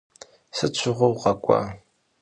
[0.57, 1.59] Sıt şığue vukhak'ua?